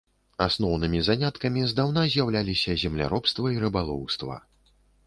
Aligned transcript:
Асноўнымі 0.45 1.01
заняткамі 1.09 1.67
здаўна 1.73 2.07
з'яўляліся 2.15 2.79
земляробства 2.87 3.45
і 3.59 3.63
рыбалоўства. 3.67 4.45